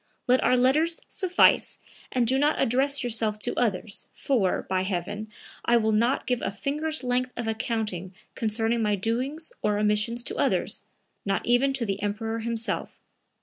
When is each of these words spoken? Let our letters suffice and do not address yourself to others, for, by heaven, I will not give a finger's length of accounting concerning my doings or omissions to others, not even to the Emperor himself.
Let 0.25 0.43
our 0.43 0.57
letters 0.57 1.01
suffice 1.09 1.77
and 2.11 2.25
do 2.25 2.39
not 2.39 2.59
address 2.59 3.03
yourself 3.03 3.37
to 3.37 3.53
others, 3.55 4.07
for, 4.13 4.63
by 4.67 4.81
heaven, 4.81 5.29
I 5.63 5.77
will 5.77 5.91
not 5.91 6.25
give 6.25 6.41
a 6.41 6.49
finger's 6.49 7.03
length 7.03 7.31
of 7.37 7.47
accounting 7.47 8.15
concerning 8.33 8.81
my 8.81 8.95
doings 8.95 9.53
or 9.61 9.77
omissions 9.77 10.23
to 10.23 10.37
others, 10.37 10.85
not 11.23 11.45
even 11.45 11.71
to 11.73 11.85
the 11.85 12.01
Emperor 12.01 12.39
himself. 12.39 12.99